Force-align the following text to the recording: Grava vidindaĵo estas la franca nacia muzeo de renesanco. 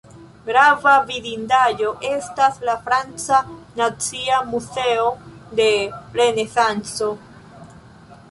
Grava 0.45 0.91
vidindaĵo 1.09 1.89
estas 2.11 2.55
la 2.69 2.73
franca 2.87 3.41
nacia 3.81 4.39
muzeo 4.53 5.05
de 5.59 5.67
renesanco. 6.21 7.11